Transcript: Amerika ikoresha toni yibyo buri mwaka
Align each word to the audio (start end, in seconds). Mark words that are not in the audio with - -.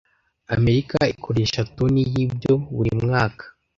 Amerika 0.55 0.97
ikoresha 1.13 1.59
toni 1.75 2.01
yibyo 2.13 2.53
buri 2.75 2.91
mwaka 3.03 3.43